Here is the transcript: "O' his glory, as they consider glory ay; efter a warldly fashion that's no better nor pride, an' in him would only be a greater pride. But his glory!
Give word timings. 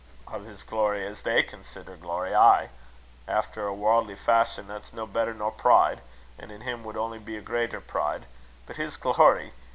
"O' 0.29 0.39
his 0.43 0.63
glory, 0.63 1.05
as 1.05 1.21
they 1.21 1.43
consider 1.43 1.95
glory 1.95 2.33
ay; 2.33 2.69
efter 3.27 3.67
a 3.67 3.71
warldly 3.71 4.15
fashion 4.15 4.67
that's 4.67 4.93
no 4.93 5.05
better 5.05 5.31
nor 5.31 5.51
pride, 5.51 6.01
an' 6.39 6.49
in 6.49 6.61
him 6.61 6.83
would 6.83 6.97
only 6.97 7.19
be 7.19 7.37
a 7.37 7.41
greater 7.43 7.79
pride. 7.79 8.25
But 8.65 8.77
his 8.77 8.97
glory! 8.97 9.53